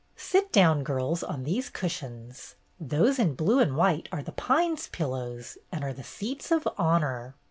"Sit 0.17 0.51
down, 0.51 0.83
girls, 0.83 1.21
on 1.21 1.43
these 1.43 1.69
cushions. 1.69 2.55
Those 2.79 3.19
in 3.19 3.35
blue 3.35 3.59
and 3.59 3.77
white 3.77 4.09
are' 4.11 4.23
The 4.23 4.31
Pines' 4.31 4.87
pillows, 4.91 5.59
and 5.71 5.83
are 5.83 5.93
the 5.93 6.03
seats 6.03 6.49
of 6.49 6.67
honor. 6.75 7.35